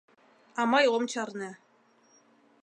А 0.59 0.61
мый 0.71 0.85
ом 0.95 1.03
чарне. 1.11 1.51